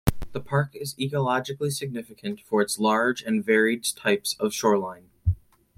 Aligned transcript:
The 0.31 0.39
park 0.39 0.71
is 0.75 0.95
ecologically 0.95 1.71
significant 1.71 2.39
for 2.41 2.59
its 2.63 2.79
large 2.79 3.21
and 3.21 3.45
varied 3.45 3.83
types 3.83 4.35
of 4.39 4.51
shoreline. 4.51 5.11